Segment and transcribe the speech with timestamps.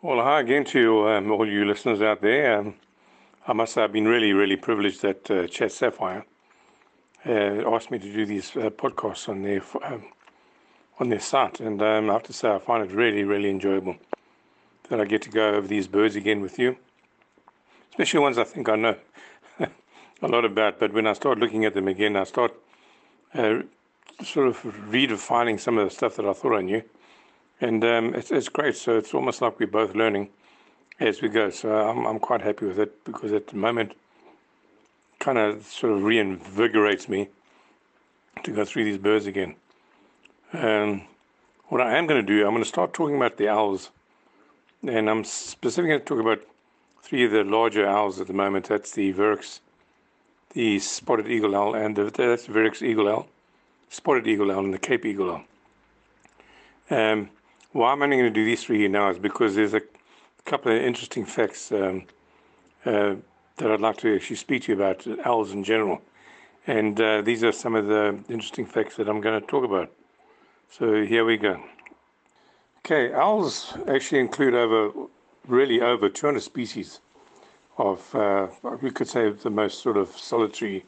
[0.00, 2.56] Well, hi again to um, all you listeners out there.
[2.56, 2.74] Um,
[3.48, 6.24] I must say I've been really, really privileged that uh, Chat Sapphire
[7.26, 10.04] uh, asked me to do these uh, podcasts on their um,
[11.00, 13.96] on their site, and um, I have to say I find it really, really enjoyable
[14.88, 16.76] that I get to go over these birds again with you,
[17.90, 18.96] especially ones I think I know
[19.58, 20.78] a lot about.
[20.78, 22.54] But when I start looking at them again, I start
[23.34, 23.62] uh,
[24.22, 26.84] sort of redefining some of the stuff that I thought I knew
[27.60, 28.76] and um, it's, it's great.
[28.76, 30.28] So it's almost like we're both learning
[31.00, 31.50] as we go.
[31.50, 33.92] So I'm, I'm quite happy with it because at the moment,
[35.18, 37.28] kind of sort of reinvigorates me
[38.44, 39.56] to go through these birds again.
[40.52, 41.02] Um,
[41.66, 43.90] what I am going to do, I'm going to start talking about the owls,
[44.86, 46.40] and I'm specifically going to talk about
[47.02, 48.68] three of the larger owls at the moment.
[48.68, 49.60] That's the Verreaux's,
[50.52, 53.28] the spotted eagle owl, and the, that's the Verreaux's eagle owl,
[53.90, 55.44] spotted eagle owl, and the Cape eagle owl.
[56.90, 57.28] Um,
[57.78, 59.82] why I'm only going to do these three now is because there's a
[60.44, 62.06] couple of interesting facts um,
[62.84, 63.14] uh,
[63.56, 66.02] that I'd like to actually speak to you about owls in general.
[66.66, 69.92] And uh, these are some of the interesting facts that I'm going to talk about.
[70.68, 71.62] So here we go.
[72.80, 74.90] Okay, owls actually include over,
[75.46, 76.98] really over 200 species
[77.76, 78.48] of, uh,
[78.82, 80.84] we could say, the most sort of solitary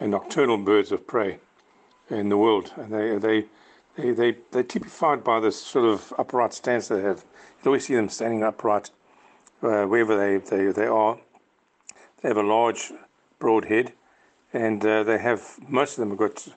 [0.00, 1.38] and nocturnal birds of prey
[2.08, 2.72] in the world.
[2.76, 3.46] And they, they
[3.96, 7.24] they, they, they're typified by this sort of upright stance they have.
[7.62, 8.90] You always see them standing upright
[9.62, 11.18] uh, wherever they, they, they are.
[12.20, 12.92] They have a large,
[13.38, 13.92] broad head,
[14.52, 16.48] and uh, they have, most of them have got,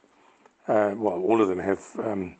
[0.67, 2.36] uh, well, all of them have um,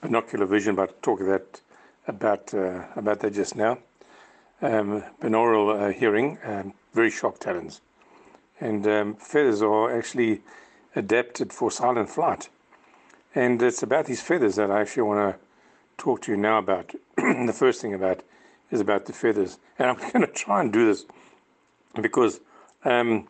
[0.00, 1.60] binocular vision, but talk that,
[2.06, 3.78] about, uh, about that just now.
[4.62, 7.80] Um, binaural uh, hearing, um, very sharp talons.
[8.60, 10.42] And um, feathers are actually
[10.94, 12.50] adapted for silent flight.
[13.34, 15.40] And it's about these feathers that I actually want to
[15.96, 16.92] talk to you now about.
[17.16, 18.22] the first thing about
[18.70, 19.58] is about the feathers.
[19.78, 21.04] And I'm going to try and do this
[22.00, 22.40] because
[22.84, 23.28] um,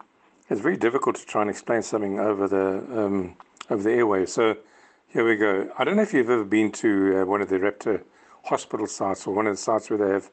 [0.48, 3.37] it's very difficult to try and explain something over the um,
[3.69, 4.31] over the airwaves.
[4.31, 4.56] So
[5.09, 5.71] here we go.
[5.78, 8.03] I don't know if you've ever been to uh, one of the raptor
[8.44, 10.31] hospital sites or one of the sites where they have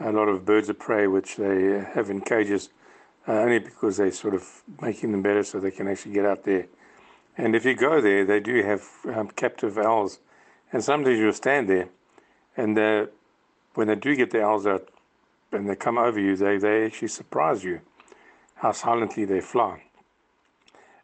[0.00, 2.70] a lot of birds of prey which they have in cages
[3.28, 6.44] uh, only because they're sort of making them better so they can actually get out
[6.44, 6.66] there
[7.36, 10.20] and if you go there, they do have um, captive owls.
[10.72, 11.88] And sometimes you'll stand there,
[12.56, 13.08] and
[13.74, 14.88] when they do get the owls out
[15.50, 17.80] and they come over you, they, they actually surprise you
[18.56, 19.82] how silently they fly.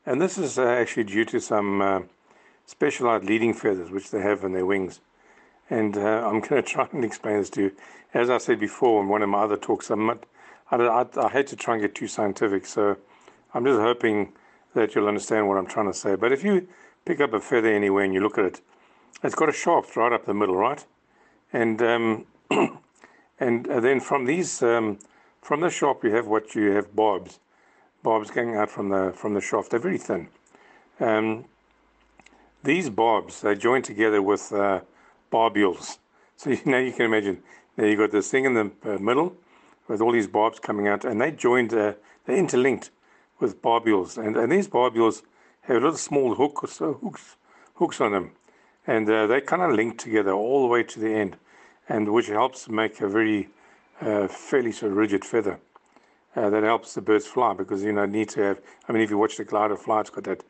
[0.06, 2.00] And this is uh, actually due to some uh,
[2.64, 5.00] specialized leading feathers which they have in their wings.
[5.68, 7.72] And uh, I'm going to try and explain this to you.
[8.14, 10.24] As I said before in one of my other talks, I'm not,
[10.70, 12.96] I, I, I hate to try and get too scientific, so
[13.52, 14.32] I'm just hoping
[14.74, 16.14] that you'll understand what I'm trying to say.
[16.14, 16.68] But if you
[17.04, 18.60] pick up a feather anywhere and you look at it,
[19.22, 20.84] it's got a shaft right up the middle, right?
[21.52, 22.26] And um,
[23.40, 24.98] and then from these um,
[25.40, 27.40] from the shaft you have what you have barbs,
[28.02, 29.70] barbs going out from the from the shaft.
[29.70, 30.28] They're very thin.
[31.00, 31.44] Um,
[32.62, 34.80] these barbs they join together with uh,
[35.32, 35.98] barbules.
[36.36, 37.42] So you, now you can imagine.
[37.76, 39.36] Now you got this thing in the uh, middle
[39.86, 41.72] with all these barbs coming out, and they joined.
[41.72, 41.94] Uh,
[42.26, 42.90] they're interlinked
[43.40, 45.22] with barbules, and, and these barbules
[45.62, 47.36] have a little small hooks, uh, hooks,
[47.74, 48.32] hooks on them,
[48.86, 51.36] and uh, they kind of link together all the way to the end,
[51.88, 53.48] and which helps make a very
[54.00, 55.60] uh, fairly sort of rigid feather.
[56.36, 58.60] Uh, that helps the birds fly because you know need to have.
[58.88, 60.44] I mean, if you watch the glider fly, it's got that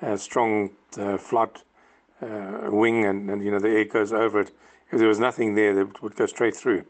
[0.00, 0.70] uh, strong
[1.18, 1.62] flight
[2.20, 4.52] wing, and, and you know the air goes over it.
[4.90, 6.84] If there was nothing there, it would go straight through.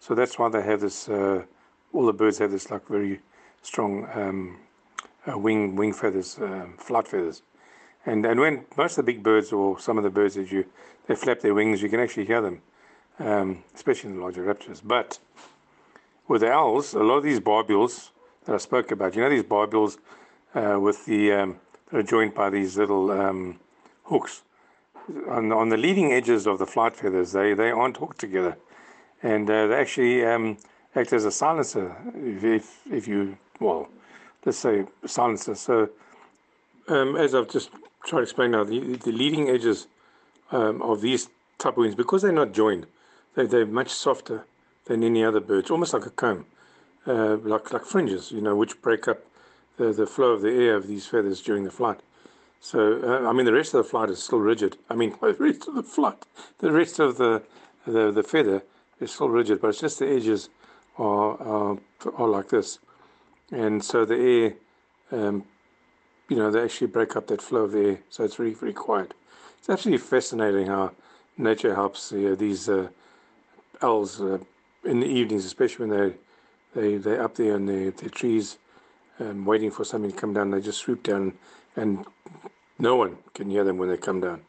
[0.00, 1.08] So that's why they have this.
[1.08, 3.20] all the birds have this like very
[3.62, 4.58] strong um,
[5.30, 7.42] uh, wing wing feathers, um, flight feathers.
[8.06, 10.66] And and when most of the big birds or some of the birds that you
[11.06, 12.62] they flap their wings, you can actually hear them,
[13.18, 14.80] um, especially in the larger raptors.
[14.82, 15.18] But
[16.28, 18.10] with the owls, a lot of these barbules
[18.44, 19.98] that I spoke about, you know, these barbules
[20.54, 23.58] uh, with the um, that are joined by these little um,
[24.04, 24.42] hooks
[25.28, 27.32] on on the leading edges of the flight feathers.
[27.32, 28.56] They they aren't hooked together,
[29.22, 30.58] and uh, they actually um,
[30.94, 33.88] act as a silencer if if, if you well
[34.44, 35.54] let's say silencer.
[35.54, 35.88] So
[36.88, 37.70] um, as I've just
[38.04, 39.86] tried to explain now, the, the leading edges
[40.52, 41.28] um, of these
[41.76, 42.86] wings, because they're not joined,
[43.34, 44.44] they, they're much softer
[44.84, 46.44] than any other birds, almost like a comb,
[47.06, 49.24] uh, like like fringes, you know, which break up
[49.78, 52.00] the, the flow of the air of these feathers during the flight.
[52.60, 54.76] So, uh, I mean, the rest of the flight is still rigid.
[54.90, 56.22] I mean, the rest of the flight,
[56.58, 57.42] the rest of the
[57.86, 58.62] the, the feather
[59.00, 60.48] is still rigid, but it's just the edges
[60.98, 61.78] are, are,
[62.16, 62.78] are like this
[63.50, 64.54] and so the air,
[65.12, 65.44] um,
[66.28, 68.72] you know, they actually break up that flow of the air, so it's really very
[68.72, 69.14] quiet.
[69.58, 70.92] It's absolutely fascinating how
[71.36, 72.88] nature helps uh, these uh,
[73.82, 74.38] owls uh,
[74.84, 76.14] in the evenings, especially when they
[76.74, 78.58] they they're up there in the, the trees,
[79.20, 80.50] um, waiting for something to come down.
[80.50, 81.34] They just swoop down,
[81.76, 82.04] and
[82.78, 84.42] no one can hear them when they come down,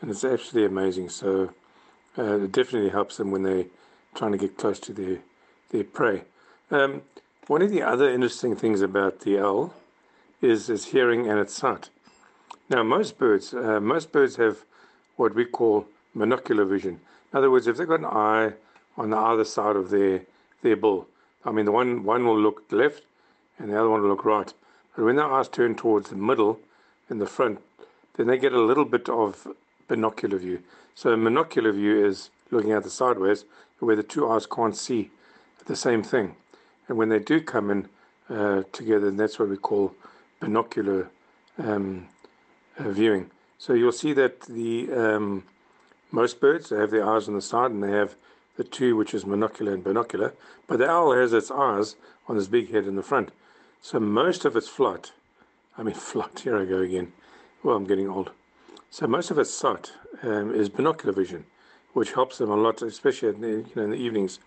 [0.00, 1.08] and it's absolutely amazing.
[1.10, 1.52] So
[2.18, 3.66] uh, it definitely helps them when they're
[4.14, 5.18] trying to get close to their
[5.70, 6.22] their prey.
[6.70, 7.02] Um,
[7.46, 9.74] one of the other interesting things about the owl
[10.40, 11.90] is its hearing and its sight.
[12.68, 14.64] Now, most birds, uh, most birds have
[15.16, 17.00] what we call monocular vision.
[17.32, 18.52] In other words, if they've got an eye
[18.96, 20.22] on the other side of their
[20.62, 21.06] their bill,
[21.44, 23.02] I mean, the one one will look left,
[23.58, 24.52] and the other one will look right.
[24.94, 26.58] But when their eyes turn towards the middle,
[27.08, 27.60] in the front,
[28.14, 29.46] then they get a little bit of
[29.88, 30.62] binocular view.
[30.94, 33.44] So monocular view is looking at the sideways,
[33.78, 35.10] where the two eyes can't see
[35.66, 36.36] the same thing.
[36.88, 37.88] And when they do come in
[38.28, 39.94] uh, together, that's what we call
[40.40, 41.10] binocular
[41.58, 42.08] um,
[42.78, 43.30] uh, viewing.
[43.58, 45.44] So you'll see that the um,
[46.10, 48.14] most birds they have their eyes on the side and they have
[48.56, 50.34] the two, which is monocular and binocular,
[50.66, 51.96] but the owl has its eyes
[52.28, 53.30] on this big head in the front.
[53.82, 55.12] So most of its flight,
[55.76, 57.12] I mean flight, here I go again.
[57.62, 58.30] Well, I'm getting old.
[58.90, 59.92] So most of its sight
[60.22, 61.44] um, is binocular vision,
[61.92, 64.38] which helps them a lot, especially in the, you know, in the evenings.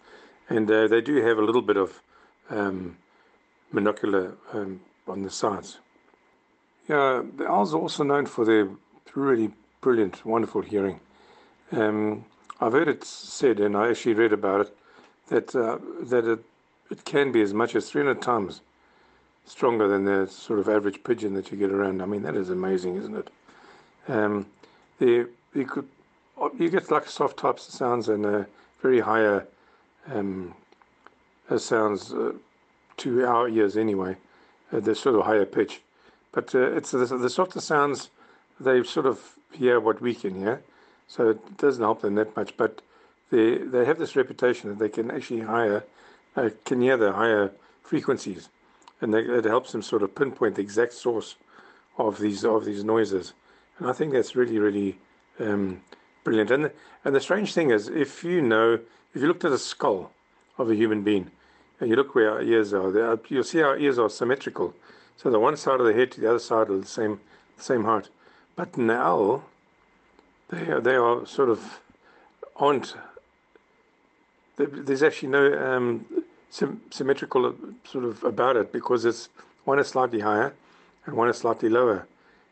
[0.49, 2.01] And uh, they do have a little bit of
[2.49, 2.97] um,
[3.73, 5.79] monocular um, on the sides.
[6.87, 8.67] Yeah, the owls are also known for their
[9.15, 9.51] really
[9.81, 10.99] brilliant, wonderful hearing.
[11.71, 12.25] Um,
[12.59, 14.77] I've heard it said, and I actually read about it,
[15.27, 16.39] that uh, that it,
[16.89, 18.61] it can be as much as 300 times
[19.45, 22.01] stronger than the sort of average pigeon that you get around.
[22.01, 23.29] I mean, that is amazing, isn't it?
[24.07, 24.45] Um,
[24.99, 25.29] you
[25.67, 25.87] could
[26.57, 28.43] you get like soft types of sounds and uh,
[28.81, 29.45] very higher
[30.07, 30.53] um,
[31.57, 32.33] sounds uh,
[32.97, 34.17] to our ears anyway.
[34.71, 35.81] Uh, they're sort of higher pitch,
[36.31, 38.09] but uh, it's the, the softer sounds.
[38.59, 40.61] They sort of hear what we can hear,
[41.07, 42.55] so it doesn't help them that much.
[42.55, 42.81] But
[43.31, 45.83] they they have this reputation that they can actually higher
[46.35, 47.51] uh, can hear the higher
[47.81, 48.49] frequencies,
[49.01, 51.35] and they, it helps them sort of pinpoint the exact source
[51.97, 53.33] of these of these noises.
[53.79, 54.99] And I think that's really really
[55.39, 55.81] um,
[56.23, 56.51] brilliant.
[56.51, 56.71] And the,
[57.05, 58.73] and the strange thing is, if you know,
[59.13, 60.11] if you looked at a skull
[60.57, 61.31] of a human being,
[61.81, 64.73] you look where our ears are, are you'll see our ears are symmetrical.
[65.17, 67.19] So the one side of the head to the other side are the same
[67.57, 68.09] same height.
[68.55, 69.43] But now
[70.49, 71.79] they are, they are sort of
[72.55, 72.95] aren't.
[74.57, 76.05] There's actually no um,
[76.49, 77.55] symmetrical
[77.85, 79.29] sort of about it because it's
[79.63, 80.53] one is slightly higher
[81.05, 82.07] and one is slightly lower,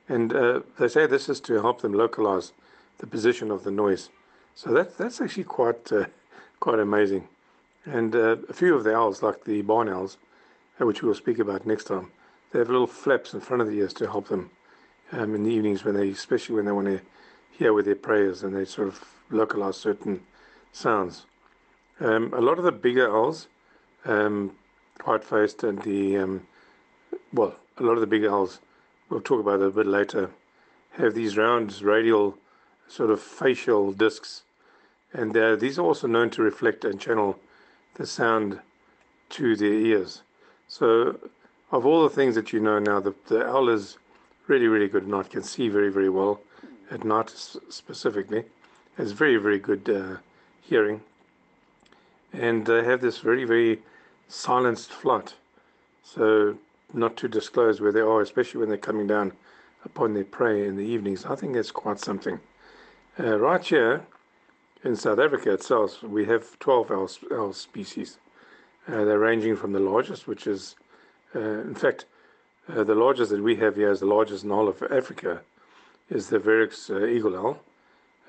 [0.08, 2.54] and uh, they say this is to help them localize
[3.00, 4.10] the position of the noise.
[4.56, 6.06] So that that's actually quite uh,
[6.60, 7.28] quite amazing.
[7.86, 10.18] And uh, a few of the owls, like the barn owls,
[10.80, 12.12] uh, which we'll speak about next time,
[12.52, 14.50] they have little flaps in front of the ears to help them
[15.12, 17.02] um, in the evenings when they, especially when they want to
[17.52, 20.22] hear with their prayers and they sort of localize certain
[20.72, 21.26] sounds.
[22.00, 23.48] Um, a lot of the bigger owls,
[24.06, 24.52] um,
[25.04, 26.48] white-faced and the, um,
[27.34, 28.60] well, a lot of the bigger owls,
[29.10, 30.30] we'll talk about a bit later,
[30.92, 32.38] have these round radial
[32.88, 34.44] sort of facial discs.
[35.14, 37.40] And uh, these are also known to reflect and channel
[37.98, 38.60] the sound
[39.30, 40.22] to their ears.
[40.68, 41.20] So,
[41.72, 43.98] of all the things that you know now, the, the owl is
[44.48, 46.40] really, really good at night, can see very, very well
[46.90, 48.46] at night specifically,
[48.98, 50.18] has very, very good uh,
[50.62, 51.02] hearing,
[52.32, 53.80] and they have this very, very
[54.30, 55.34] silenced flight.
[56.04, 56.58] So,
[56.94, 59.34] not to disclose where they are, especially when they're coming down
[59.84, 62.40] upon their prey in the evenings, I think that's quite something.
[63.20, 64.06] Uh, right here,
[64.84, 68.18] in South Africa itself, we have 12 owl, owl species.
[68.88, 70.76] Uh, they're ranging from the largest, which is,
[71.36, 72.06] uh, in fact,
[72.70, 75.42] uh, the largest that we have here is the largest in all of Africa,
[76.10, 77.60] is the Verreaux's uh, eagle owl,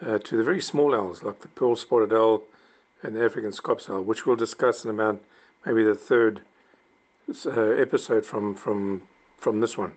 [0.05, 2.43] uh, to the very small owls like the pearl spotted owl
[3.03, 5.21] and the African scops owl, which we'll discuss in about
[5.67, 6.41] maybe the third
[7.47, 9.03] uh, episode from, from,
[9.37, 9.93] from this one.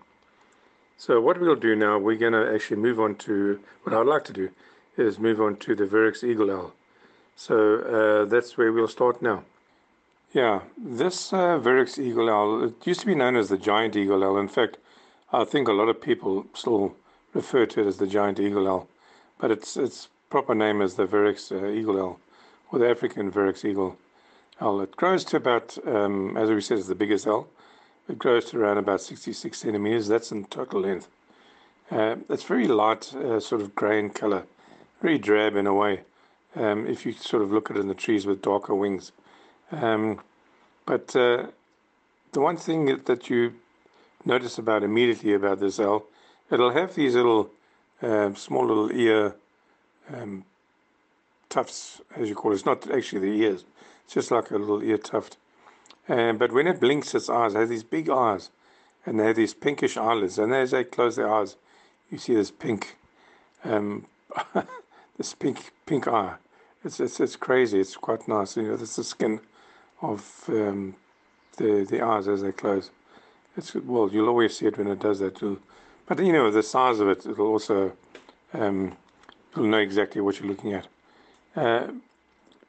[0.98, 4.25] So what we'll do now, we're going to actually move on to what I'd like
[4.25, 4.50] to do
[5.01, 6.74] is move on to the Verreaux's Eagle Owl.
[7.36, 9.43] So uh, that's where we'll start now.
[10.34, 14.24] Yeah, this uh, Verreaux's Eagle Owl, it used to be known as the Giant Eagle
[14.24, 14.38] Owl.
[14.38, 14.77] In fact,
[15.34, 16.96] I think a lot of people still
[17.34, 18.88] refer to it as the Giant Eagle Owl,
[19.39, 22.20] but its its proper name is the Verreaux's uh, Eagle Owl,
[22.72, 23.98] or the African Verreaux's Eagle
[24.62, 24.81] Owl.
[24.81, 27.48] It grows to about, um, as we said, it's the biggest owl.
[28.08, 30.08] It grows to around about 66 centimeters.
[30.08, 31.08] That's in total length.
[31.89, 34.46] Uh, it's very light, uh, sort of grey in color
[35.01, 36.01] very drab in a way.
[36.55, 39.12] Um, if you sort of look at it in the trees with darker wings.
[39.72, 40.20] Um,
[40.86, 41.48] but uh,
[42.34, 43.53] the one thing that you
[44.25, 46.03] notice about immediately about this owl,
[46.50, 47.50] it'll have these little
[48.01, 49.36] uh, small little ear
[50.13, 50.43] um,
[51.50, 52.55] tufts, as you call it.
[52.55, 53.63] It's not actually the ears,
[54.05, 55.38] It's just like a little ear tuft.
[56.10, 58.50] Um, but when it blinks its eyes, it has these big eyes,
[59.05, 60.39] and they have these pinkish eyelids.
[60.39, 61.55] And as they close their eyes,
[62.10, 62.98] you see this pink,
[63.63, 64.05] um,
[65.18, 66.36] this pink pink eye.
[66.84, 67.80] It's, it's it's crazy.
[67.80, 68.58] It's quite nice.
[68.58, 69.39] You know, that's the skin
[70.01, 70.96] of um,
[71.58, 72.89] the the eyes as they close.
[73.58, 75.41] It's well, you'll always see it when it does that.
[75.41, 75.60] You'll,
[76.08, 77.94] but you know, the size of it, it'll also
[78.53, 78.98] um,
[79.56, 80.88] you'll know exactly what you're looking at.
[81.56, 81.88] Uh,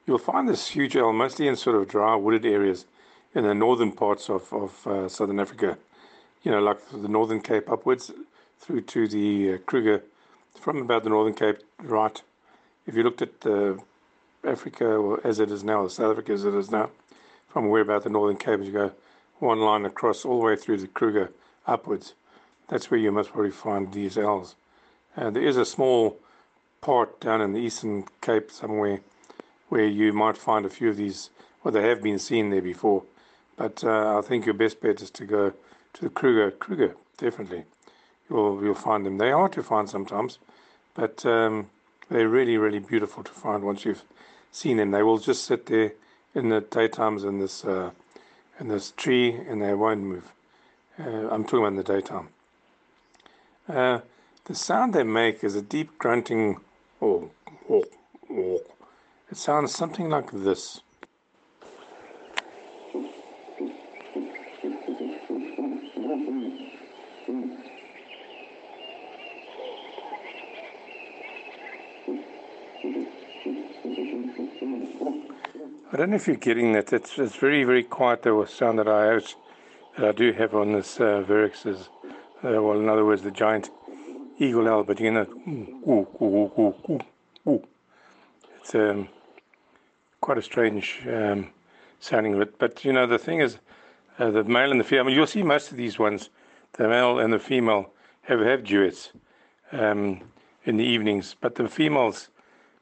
[0.05, 2.85] you'll find this huge owl mostly in sort of dry wooded areas
[3.33, 5.77] in the northern parts of, of uh, southern Africa.
[6.43, 8.11] You know, like the northern Cape upwards
[8.59, 10.03] through to the uh, Kruger,
[10.59, 12.21] from about the northern Cape right.
[12.85, 13.75] If you looked at uh,
[14.43, 16.89] Africa or as it is now, or South Africa as it is now,
[17.47, 18.91] from where about the northern Cape, you go
[19.39, 21.31] one line across all the way through the Kruger
[21.65, 22.13] upwards.
[22.67, 24.55] That's where you must probably find these owls.
[25.15, 26.17] Uh, there is a small
[26.81, 28.99] part down in the eastern Cape somewhere
[29.69, 31.29] where you might find a few of these,
[31.63, 33.03] well, they have been seen there before.
[33.55, 35.53] But uh, I think your best bet is to go
[35.93, 36.51] to the Kruger.
[36.51, 37.63] Kruger, definitely.
[38.29, 39.17] You'll, you'll find them.
[39.17, 40.39] They're hard to find sometimes,
[40.95, 41.69] but um,
[42.09, 44.03] they're really, really beautiful to find once you've
[44.51, 44.91] seen them.
[44.91, 45.93] They will just sit there
[46.35, 47.91] in the daytimes in this, uh,
[48.59, 50.31] in this tree and they won't move.
[50.99, 52.27] Uh, I'm talking about in the daytime.
[53.67, 53.99] Uh,
[54.45, 56.57] the sound they make is a deep grunting.
[57.01, 57.31] Oh,
[57.69, 57.83] oh,
[58.31, 58.61] oh.
[59.31, 60.81] It sounds something like this.
[75.93, 76.91] I don't know if you're getting that.
[76.91, 79.35] It's, it's very, very quiet, the sound that I have,
[79.95, 81.67] that I do have on this uh, is,
[82.43, 83.69] uh, well, in other words, the giant
[84.39, 86.99] eagle owl, but you know, ooh, ooh, ooh, ooh,
[87.47, 87.63] ooh.
[88.59, 89.07] it's um,
[90.19, 91.51] quite a strange um,
[91.99, 92.57] sounding of it.
[92.57, 93.59] But, you know, the thing is,
[94.17, 96.31] uh, the male and the female, you'll see most of these ones,
[96.71, 97.91] the male and the female,
[98.23, 99.11] have, have duets
[99.71, 100.21] um,
[100.65, 102.29] in the evenings, but the females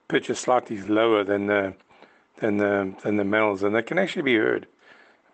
[0.08, 1.74] pitch is slightly lower than the
[2.42, 4.68] than the than the males, and they can actually be heard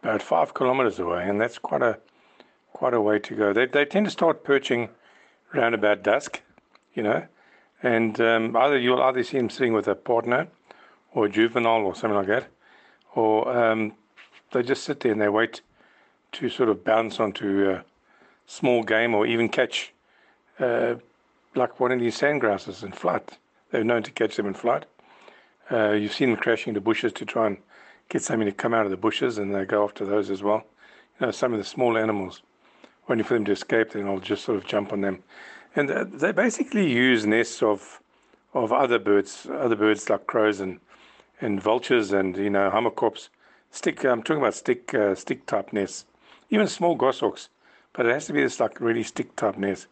[0.03, 1.97] about five kilometers away, and that's quite a
[2.73, 3.53] quite a way to go.
[3.53, 4.89] They they tend to start perching
[5.53, 6.41] around about dusk,
[6.93, 7.25] you know,
[7.81, 10.47] and um, either you'll either see them sitting with a partner
[11.13, 12.47] or a juvenile or something like that,
[13.15, 13.93] or um,
[14.51, 15.61] they just sit there and they wait
[16.33, 17.79] to sort of bounce onto
[18.45, 19.93] small game or even catch
[20.59, 20.95] uh,
[21.55, 23.37] like one of these sandgrouses in flight.
[23.71, 24.85] They're known to catch them in flight.
[25.71, 27.57] Uh, you've seen them crashing into bushes to try and
[28.09, 30.63] get something to come out of the bushes, and they go after those as well.
[31.19, 32.41] You know, some of the small animals,
[33.07, 35.23] waiting for them to escape, then I'll just sort of jump on them.
[35.75, 38.01] And uh, they basically use nests of
[38.53, 40.79] of other birds, other birds like crows and
[41.41, 43.29] and vultures and you know hamerkops.
[43.69, 44.03] Stick.
[44.05, 46.05] I'm talking about stick uh, stick type nests,
[46.49, 47.49] even small goshawks,
[47.93, 49.87] but it has to be this like really stick type nest.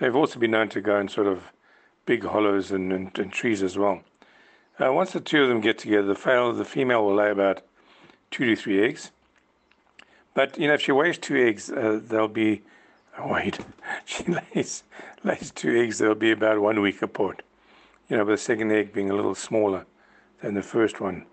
[0.00, 1.52] They've also been known to go in sort of
[2.06, 4.02] big hollows and, and, and trees as well.
[4.80, 7.62] Uh, once the two of them get together, the, female, the female will lay about
[8.30, 9.10] two to three eggs.
[10.34, 12.62] But you know, if she weighs two eggs, uh, they'll be.
[13.18, 13.58] Oh, wait,
[14.06, 14.84] she lays
[15.24, 15.98] lays two eggs.
[15.98, 17.42] They'll be about one week apart.
[18.08, 19.86] You know, with the second egg being a little smaller
[20.40, 21.26] than the first one.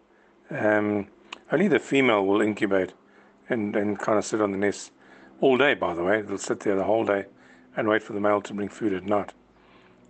[0.50, 1.08] Um,
[1.52, 2.94] only the female will incubate
[3.50, 4.92] and, and kind of sit on the nest
[5.42, 5.74] all day.
[5.74, 7.26] By the way, they'll sit there the whole day
[7.76, 9.34] and wait for the male to bring food at night.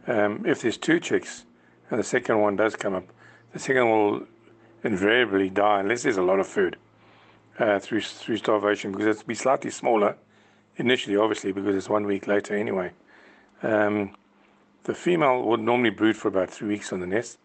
[0.08, 1.46] Um, if there's two chicks
[1.90, 3.06] and the second one does come up,
[3.54, 4.28] the second will
[4.84, 6.78] invariably die unless there's a lot of food
[7.60, 10.16] uh, through through starvation because it'll be slightly smaller
[10.78, 12.92] initially, obviously, because it's one week later anyway.
[13.62, 14.16] Um,
[14.84, 17.38] the female would normally brood for about three weeks on the nest,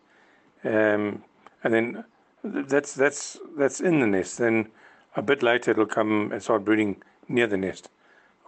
[0.62, 1.24] um,
[1.62, 2.04] and then
[2.42, 4.38] that's that's that's in the nest.
[4.38, 4.68] Then
[5.16, 7.90] a bit later it'll come and start brooding near the nest.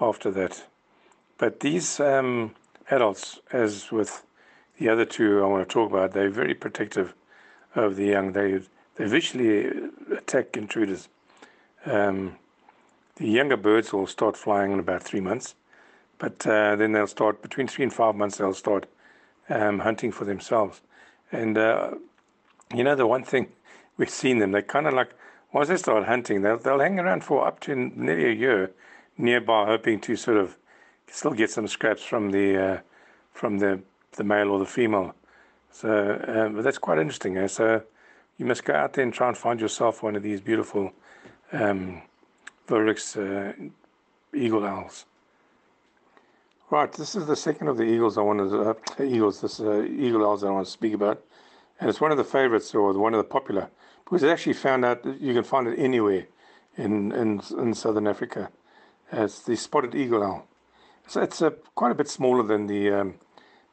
[0.01, 0.67] After that,
[1.39, 2.55] but these um,
[2.91, 4.25] adults, as with
[4.79, 7.15] the other two I want to talk about, they're very protective
[7.85, 8.33] of the young.
[8.33, 8.61] They
[8.97, 11.09] they visually attack intruders.
[11.85, 12.37] Um,
[13.17, 15.55] the younger birds will start flying in about three months,
[16.19, 18.39] but uh, then they'll start between three and five months.
[18.39, 18.87] They'll start
[19.49, 20.81] um, hunting for themselves.
[21.33, 21.93] And uh,
[22.75, 23.49] you know the one thing
[23.97, 25.11] we've seen them, they kind of like
[25.53, 28.71] once they start hunting, they'll they'll hang around for up to nearly a year
[29.19, 30.57] nearby, hoping to sort of
[31.09, 32.81] still get some scraps from the uh,
[33.33, 33.81] from the
[34.13, 35.15] the male or the female.
[35.81, 37.37] So um, that's quite interesting.
[37.37, 37.49] Eh?
[37.49, 37.83] So
[38.39, 40.91] you must go out there and try and find yourself one of these beautiful
[41.53, 42.01] um,
[42.71, 43.53] uh,
[44.35, 45.05] eagle owls.
[46.71, 49.83] Right, this is the second of the eagles I wanted to, uh, eagles, this uh,
[49.83, 51.23] eagle owls I want to speak about,
[51.79, 53.69] and it's one of the favorites or one of the popular
[54.05, 56.27] because they actually found out that you can find it anywhere
[56.79, 58.49] in in, in southern Africa.
[59.13, 60.47] It's the spotted eagle owl.
[61.07, 63.15] So it's a, quite a bit smaller than the um,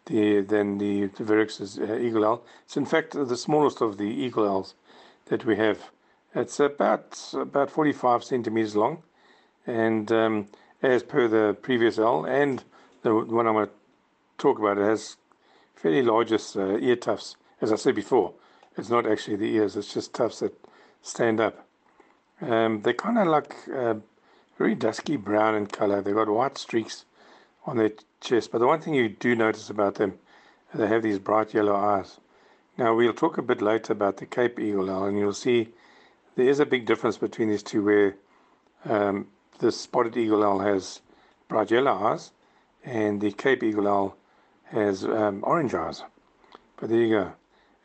[0.05, 2.43] the than the, the uh, eagle owl.
[2.65, 4.75] It's in fact the smallest of the eagle owls
[5.25, 5.91] that we have.
[6.35, 9.03] It's about about 45 centimeters long,
[9.67, 10.47] and um,
[10.81, 12.63] as per the previous owl and
[13.03, 13.73] the one I'm going to
[14.37, 15.17] talk about, it has
[15.75, 17.35] fairly large uh, ear tufts.
[17.61, 18.33] As I said before,
[18.77, 20.53] it's not actually the ears; it's just tufts that
[21.01, 21.65] stand up.
[22.41, 23.95] Um, they're kind of like uh,
[24.57, 26.01] very dusky brown in color.
[26.01, 27.05] They've got white streaks
[27.65, 27.91] on their
[28.23, 28.51] chest.
[28.51, 30.17] But the one thing you do notice about them,
[30.73, 32.19] they have these bright yellow eyes.
[32.77, 35.69] Now, we'll talk a bit later about the Cape Eagle Owl, and you'll see
[36.35, 38.15] there is a big difference between these two where
[38.85, 39.27] um,
[39.59, 41.01] the Spotted Eagle Owl has
[41.47, 42.31] bright yellow eyes
[42.83, 44.17] and the Cape Eagle Owl
[44.65, 46.03] has um, orange eyes.
[46.77, 47.31] But there you go.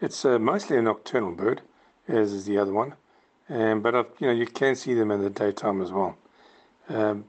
[0.00, 1.61] It's uh, mostly a nocturnal bird,
[2.07, 2.95] as is the other one.
[3.49, 6.16] Um, but uh, you know you can see them in the daytime as well.
[6.88, 7.25] Um,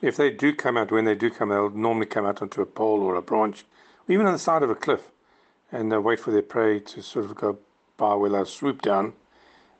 [0.00, 2.66] if they do come out, when they do come, they'll normally come out onto a
[2.66, 3.64] pole or a branch,
[4.08, 5.10] or even on the side of a cliff,
[5.72, 7.58] and they'll wait for their prey to sort of go
[7.96, 9.12] by where they'll swoop down,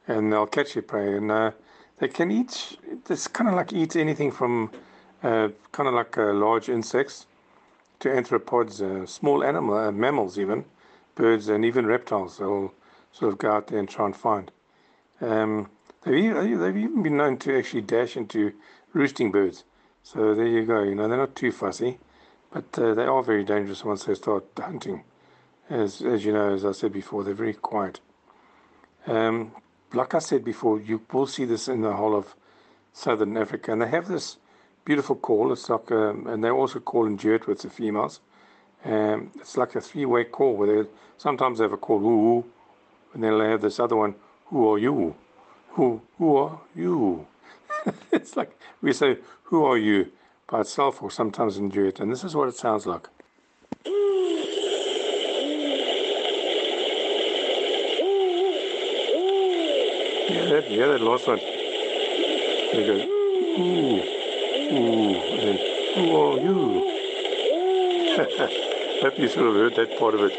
[0.07, 1.17] and they'll catch their prey.
[1.17, 1.53] And uh,
[1.99, 2.77] they can eat,
[3.09, 4.71] it's kind of like eat anything from
[5.23, 7.27] uh, kind of like uh, large insects
[8.01, 10.65] to arthropods, uh, small animal, uh, mammals even,
[11.15, 12.39] birds, and even reptiles.
[12.39, 12.73] They'll
[13.13, 14.51] sort of go out there and try and find.
[15.21, 15.69] Um,
[16.03, 18.53] they've, they've even been known to actually dash into
[18.93, 19.65] roosting birds.
[20.11, 20.85] So there you go.
[20.85, 21.99] You know, they're not too fussy,
[22.51, 25.05] but uh, they are very dangerous once they start hunting.
[25.69, 28.01] As as you know, as I said before, they're very quiet.
[29.07, 29.53] Um,
[29.93, 32.35] like I said before, you will see this in the whole of
[32.95, 34.39] southern Africa, and they have this
[34.87, 35.53] beautiful call.
[35.53, 38.21] It's like, a, um, and they also call in duet with the females.
[38.87, 42.47] Um, it's like a three-way call where they sometimes they have a call woo,
[43.13, 44.15] and then they have this other one,
[44.47, 45.15] who are you?
[45.73, 47.27] Who who are you?
[48.13, 50.13] it's like we say, Who are you?
[50.49, 52.01] by itself or sometimes in duet.
[52.01, 53.07] And this is what it sounds like.
[60.31, 61.39] Yeah, that, yeah, that last one.
[61.39, 62.95] They go,
[63.61, 64.03] ooh,
[64.73, 65.59] ooh, and then,
[65.95, 66.57] who are you?
[69.03, 70.33] Hope you sort of heard that part of it.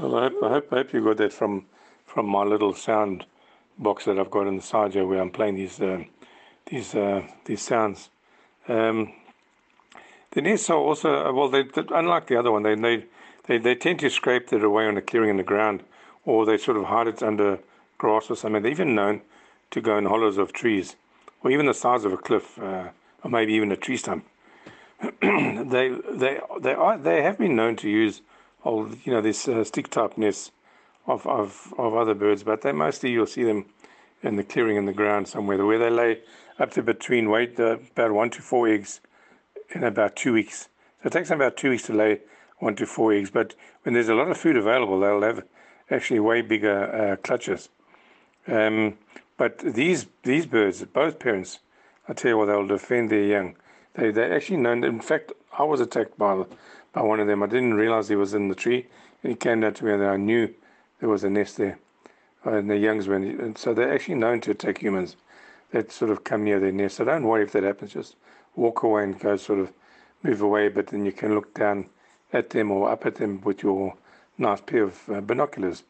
[0.03, 1.67] Well, I hope, I hope, I hope you got that from
[2.07, 3.25] from my little sound
[3.79, 6.03] box that I've got in the side here, where I'm playing these uh,
[6.67, 8.11] these uh, these sounds.
[8.67, 9.13] Um,
[10.33, 11.63] the nests are also uh, well, they,
[11.95, 13.05] unlike the other one, they, they
[13.47, 15.85] they they tend to scrape it away on a clearing in the ground,
[16.25, 17.61] or they sort of hide it under
[17.97, 18.61] grass or something.
[18.61, 19.21] They're even known
[19.71, 20.97] to go in hollows of trees,
[21.45, 22.89] or even the sides of a cliff, uh,
[23.23, 24.27] or maybe even a tree stump.
[25.21, 28.21] they they they are they have been known to use
[28.65, 30.51] old, you know, this uh, stick-type nests
[31.07, 33.67] of, of, of other birds, but they mostly you'll see them
[34.23, 36.21] in the clearing in the ground somewhere, where they lay
[36.59, 39.01] up to between weight uh, about one to four eggs
[39.71, 40.69] in about two weeks.
[41.03, 42.21] So it takes them about two weeks to lay
[42.59, 45.45] one to four eggs, but when there's a lot of food available, they'll have
[45.91, 47.69] actually way bigger uh, clutches.
[48.47, 48.99] Um,
[49.37, 51.59] but these these birds, both parents,
[52.09, 53.57] I tell you what, they'll defend their young.
[53.95, 54.73] They they actually know.
[54.73, 56.45] In fact, I was attacked by
[56.93, 57.43] by one of them.
[57.43, 58.87] I didn't realize he was in the tree,
[59.23, 60.53] and he came down to me, and I knew
[61.01, 61.79] there was a nest there,
[62.45, 63.17] and the youngs were.
[63.17, 65.17] And so they're actually known to attack humans
[65.71, 66.97] that sort of come near their nest.
[66.97, 67.93] So don't worry if that happens.
[67.93, 68.17] Just
[68.55, 69.73] walk away and go sort of
[70.23, 71.87] move away, but then you can look down
[72.33, 73.95] at them or up at them with your
[74.39, 75.83] nice pair of uh, binoculars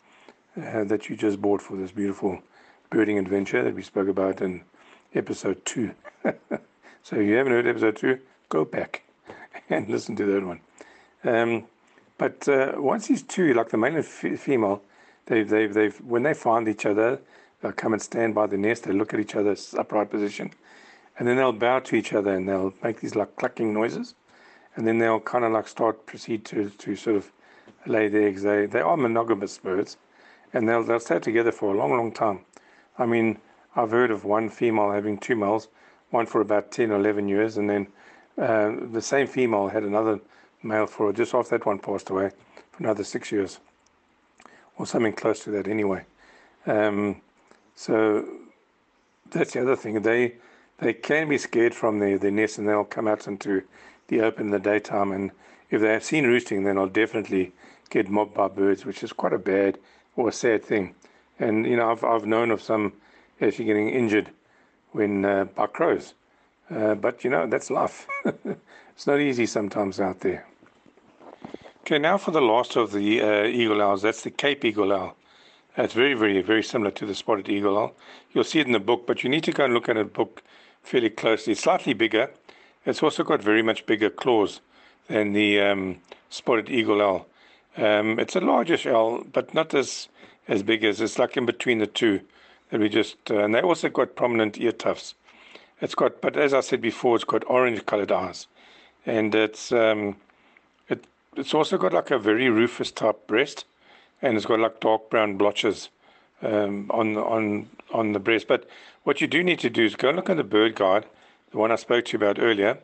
[0.57, 2.41] uh, that you just bought for this beautiful
[2.91, 4.62] birding adventure that we spoke about in
[5.15, 5.95] episode two.
[7.03, 9.03] so if you haven't heard episode two, go back
[9.71, 10.61] and listen to that one.
[11.25, 11.65] Um,
[12.19, 14.83] but uh, once these two, like the male and female,
[15.27, 17.21] they've, they've, they've, when they find each other,
[17.61, 18.85] they'll come and stand by the nest.
[18.85, 20.53] They look at each other's upright position,
[21.19, 24.15] and then they'll bow to each other and they'll make these like clucking noises,
[24.77, 27.33] and then they'll kind of like start proceed to to sort of
[27.87, 28.43] lay the eggs.
[28.43, 29.97] They they are monogamous birds,
[30.53, 32.41] and they'll they'll stay together for a long long time.
[32.99, 33.39] I mean,
[33.75, 35.69] I've heard of one female having two males,
[36.11, 37.87] one for about 10 or 11 years, and then
[38.39, 40.21] uh, the same female had another
[40.62, 42.31] male for just off that one passed away
[42.70, 43.59] for another six years,
[44.79, 46.05] or something close to that anyway.
[46.66, 47.20] Um,
[47.75, 48.27] so
[49.31, 50.03] that's the other thing.
[50.03, 50.35] They
[50.79, 53.62] they can be scared from their, their nest and they'll come out into
[54.09, 55.12] the open in the daytime.
[55.12, 55.31] And
[55.70, 57.53] if they have seen roosting, then they'll definitely
[57.88, 59.79] get mobbed by birds, which is quite a bad
[60.16, 60.94] or a sad thing.
[61.38, 62.94] And you know, I've I've known of some
[63.40, 64.31] actually getting injured
[64.92, 66.14] when uh, by crows.
[66.70, 68.07] Uh, but you know, that's life.
[68.25, 70.46] it's not easy sometimes out there.
[71.85, 74.03] Okay, now for the last of the uh, eagle owls.
[74.03, 75.16] That's the Cape eagle owl.
[75.77, 77.97] It's very, very, very similar to the spotted eagle owl.
[78.33, 80.05] You'll see it in the book, but you need to go and look at the
[80.05, 80.45] book
[80.85, 81.55] fairly closely.
[81.55, 82.31] It's slightly bigger.
[82.87, 84.61] It's also got very much bigger claws
[85.09, 85.99] than the um,
[86.31, 87.27] spotted eagle owl.
[87.77, 90.09] Um, it's a largish owl, but not as
[90.47, 92.21] as big as it's like in between the two.
[92.71, 95.16] That we just uh, and they also got prominent ear tufts.
[95.81, 98.47] It's got, but as I said before, it's got orange-colored eyes,
[99.05, 100.14] and it's um,
[101.37, 103.64] it's also got like a very rufous type breast,
[104.21, 105.88] and it's got like dark brown blotches
[106.42, 108.49] um, on on on the breast.
[108.49, 108.68] But
[109.05, 111.07] what you do need to do is go look at the bird guide,
[111.51, 112.79] the one I spoke to you about earlier,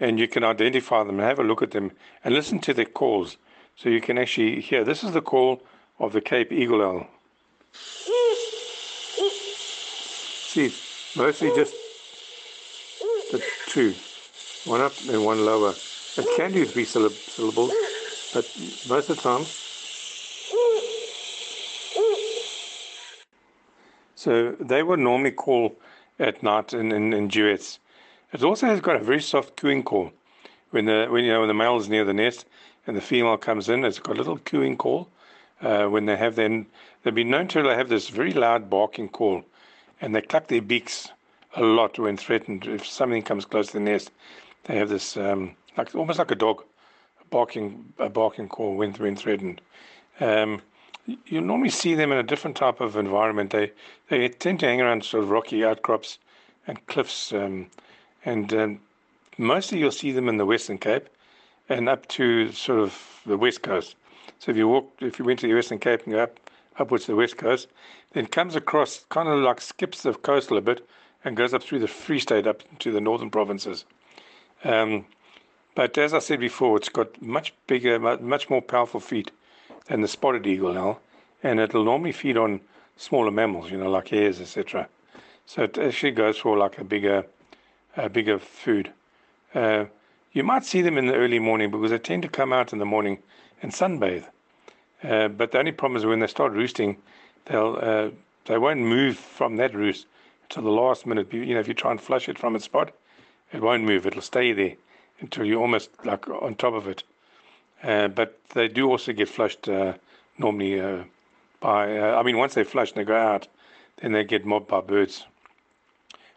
[0.00, 1.92] and you can identify them and have a look at them
[2.24, 3.36] and listen to their calls.
[3.76, 4.84] So you can actually hear.
[4.84, 5.62] This is the call
[5.98, 7.06] of the Cape Eagle Owl.
[10.50, 10.72] See,
[11.16, 11.74] mostly just
[13.30, 13.94] the two,
[14.64, 15.74] one up and one lower.
[16.18, 17.72] It can do three syllables,
[18.34, 18.44] but
[18.88, 19.46] most of the time.
[24.16, 25.76] So they would normally call
[26.18, 27.78] at night in, in, in duets.
[28.32, 30.12] It also has got a very soft cooing call.
[30.70, 32.44] When the when you know when the male is near the nest
[32.86, 35.08] and the female comes in, it's got a little cooing call.
[35.62, 36.66] Uh, when they have then
[37.02, 39.44] they've been known to have this very loud barking call,
[40.00, 41.10] and they cluck their beaks
[41.54, 42.66] a lot when threatened.
[42.66, 44.10] If something comes close to the nest,
[44.64, 46.64] they have this um, like almost like a dog
[47.30, 49.60] barking a barking call when when threatened.
[50.20, 50.62] Um,
[51.26, 53.50] you normally see them in a different type of environment.
[53.50, 53.72] They
[54.08, 56.18] they tend to hang around sort of rocky outcrops
[56.66, 57.68] and cliffs, um,
[58.24, 58.80] and um,
[59.38, 61.08] mostly you'll see them in the Western Cape
[61.68, 63.96] and up to sort of the west coast.
[64.38, 66.38] So if you walk, if you went to the Western Cape and go up
[66.78, 67.68] upwards to the west coast,
[68.12, 70.86] then comes across, kind of like skips the coast a bit
[71.24, 73.84] and goes up through the Free State up to the northern provinces.
[74.64, 75.04] Um,
[75.78, 79.30] but as I said before, it's got much bigger, much more powerful feet
[79.86, 80.98] than the spotted eagle now,
[81.40, 82.62] and it'll normally feed on
[82.96, 84.88] smaller mammals, you know, like hares, etc.
[85.46, 87.26] So it actually goes for like a bigger,
[87.96, 88.90] a bigger food.
[89.54, 89.84] Uh,
[90.32, 92.80] you might see them in the early morning because they tend to come out in
[92.80, 93.18] the morning
[93.62, 94.24] and sunbathe.
[95.04, 96.96] Uh, but the only problem is when they start roosting,
[97.44, 98.08] they'll uh,
[98.46, 100.06] they won't move from that roost
[100.48, 101.32] to the last minute.
[101.32, 102.90] You know, if you try and flush it from its spot,
[103.52, 104.08] it won't move.
[104.08, 104.74] It'll stay there
[105.20, 107.02] until you're almost like on top of it.
[107.82, 109.94] Uh, but they do also get flushed uh,
[110.38, 111.04] normally uh,
[111.60, 111.98] by.
[111.98, 113.46] Uh, I mean, once they flush and they go out,
[114.00, 115.24] then they get mobbed by birds,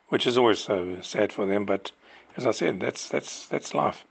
[0.10, 1.66] which is always so sad for them.
[1.66, 1.92] But
[2.38, 4.06] as I said, that's that's that's life.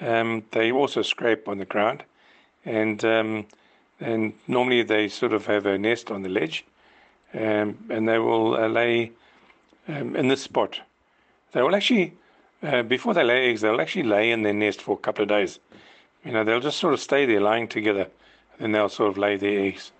[0.00, 2.02] Um, they also scrape on the ground,
[2.64, 3.46] and um,
[4.00, 6.64] and normally they sort of have a nest on the ledge,
[7.32, 9.12] um, and they will uh, lay
[9.88, 10.80] um, in this spot.
[11.52, 12.12] They will actually,
[12.66, 15.28] uh, before they lay eggs, they'll actually lay in their nest for a couple of
[15.28, 15.60] days.
[16.24, 18.08] You know, they'll just sort of stay there lying together,
[18.54, 19.92] and then they'll sort of lay their eggs.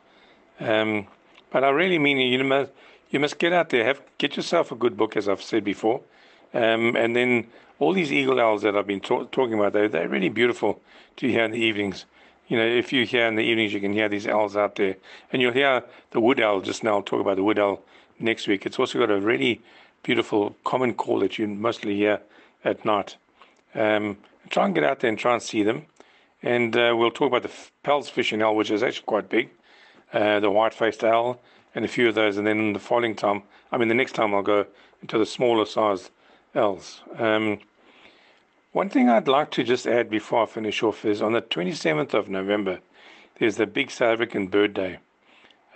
[0.58, 1.06] Um,
[1.50, 2.72] but I really mean you must
[3.10, 6.00] you must get out there, have get yourself a good book, as I've said before,
[6.54, 7.46] um, and then
[7.78, 10.80] all these eagle owls that I've been talk, talking about, they they're really beautiful
[11.18, 12.04] to hear in the evenings.
[12.48, 14.96] You know, if you hear in the evenings, you can hear these owls out there,
[15.32, 16.96] and you'll hear the wood owl just now.
[16.96, 17.82] I'll talk about the wood owl
[18.18, 18.66] next week.
[18.66, 19.60] It's also got a really
[20.02, 22.20] beautiful common call that you mostly hear
[22.66, 23.16] at night.
[23.74, 24.18] Um,
[24.50, 25.86] try and get out there and try and see them.
[26.42, 27.50] And uh, we'll talk about the
[27.82, 29.50] Pel's fishing owl, which is actually quite big,
[30.12, 31.40] uh, the white-faced owl,
[31.74, 32.36] and a few of those.
[32.36, 34.66] And then the following time, I mean, the next time I'll go
[35.00, 36.10] into the smaller sized
[36.54, 37.00] owls.
[37.16, 37.60] Um,
[38.72, 42.12] one thing I'd like to just add before I finish off is on the 27th
[42.12, 42.80] of November,
[43.38, 44.98] there's the big South African Bird Day,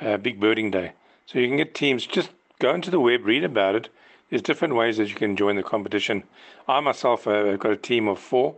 [0.01, 0.93] uh, Big Birding Day.
[1.27, 3.89] So you can get teams, just go into the web, read about it.
[4.31, 6.23] There's different ways that you can join the competition.
[6.69, 8.55] I myself uh, have got a team of four,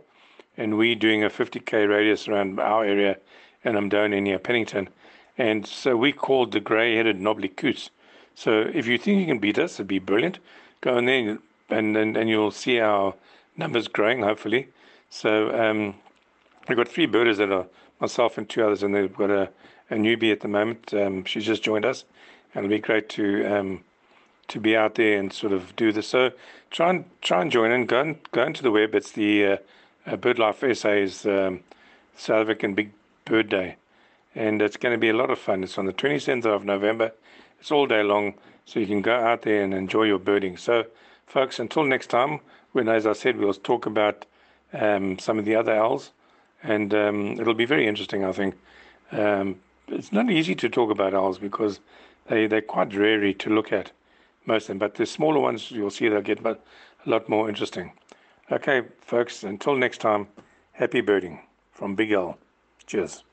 [0.55, 3.17] and we're doing a 50k radius around our area,
[3.63, 4.89] and I'm down in near Pennington.
[5.35, 7.89] And so we called the grey headed knobbly coots.
[8.35, 10.37] So if you think you can beat us, it'd be brilliant.
[10.81, 13.15] Go in there and, and, and you'll see our
[13.57, 14.69] numbers growing, hopefully.
[15.09, 15.95] So um,
[16.67, 17.65] we've got three birders that are
[17.99, 19.49] myself and two others, and they've got a,
[19.89, 20.93] a newbie at the moment.
[20.93, 22.05] Um, she's just joined us
[22.53, 23.83] and it'll be great to um,
[24.49, 26.07] to be out there and sort of do this.
[26.07, 26.31] So
[26.69, 27.85] try and try and join in.
[27.85, 28.95] Go and, go into the web.
[28.95, 29.57] It's the uh,
[30.05, 31.61] uh, BirdLife SA's um,
[32.15, 32.91] South African Big
[33.25, 33.77] Bird Day,
[34.35, 35.63] and it's going to be a lot of fun.
[35.63, 37.11] It's on the 27th of November.
[37.59, 38.33] It's all day long,
[38.65, 40.57] so you can go out there and enjoy your birding.
[40.57, 40.85] So,
[41.27, 42.41] folks, until next time,
[42.73, 44.25] when as I said, we'll talk about
[44.73, 46.11] um, some of the other owls,
[46.61, 48.25] and um, it'll be very interesting.
[48.25, 48.55] I think
[49.11, 51.79] um, it's not easy to talk about owls because
[52.27, 53.91] they, they're quite rare to look at,
[54.45, 54.77] most of them.
[54.79, 56.57] But the smaller ones, you'll see they'll get a
[57.05, 57.93] lot more interesting.
[58.51, 60.27] Okay, folks, until next time,
[60.73, 61.39] happy birding
[61.71, 62.37] from Big L.
[62.85, 63.23] Cheers.